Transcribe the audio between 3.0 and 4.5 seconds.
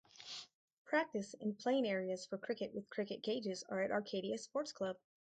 cages are at Arcadia